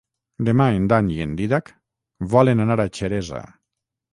Demà 0.45 0.65
en 0.77 0.87
Dan 0.93 1.11
i 1.17 1.25
en 1.27 1.35
Dídac 1.41 1.71
volen 2.33 2.65
anar 2.67 2.79
a 2.85 2.89
Xeresa. 3.01 3.47